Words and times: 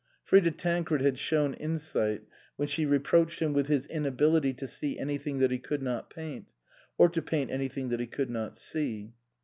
Frida 0.23 0.49
Tancred 0.49 1.01
had 1.01 1.19
shown 1.19 1.53
insight 1.53 2.23
when 2.55 2.67
she 2.67 2.87
reproached 2.87 3.39
him 3.39 3.53
with 3.53 3.67
his 3.67 3.85
inability 3.85 4.51
to 4.51 4.67
see 4.67 4.97
anything 4.97 5.37
that 5.37 5.51
he 5.51 5.59
could 5.59 5.83
not 5.83 6.09
paint, 6.09 6.53
or 6.97 7.07
to 7.09 7.21
paint 7.21 7.51
anything 7.51 7.89
that 7.89 7.99
he 7.99 8.07
could 8.07 8.31
not 8.31 8.57
see. 8.57 9.13